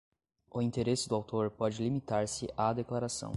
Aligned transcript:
O 0.49 0.63
interesse 0.63 1.07
do 1.07 1.13
autor 1.13 1.51
pode 1.51 1.79
limitar-se 1.83 2.51
à 2.57 2.73
declaração: 2.73 3.29